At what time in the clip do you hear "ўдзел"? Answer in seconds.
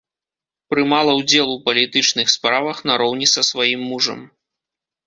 1.19-1.47